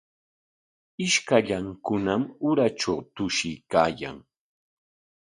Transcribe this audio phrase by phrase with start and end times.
[1.05, 4.17] Ishkallankunam uratraw tushuykaayan.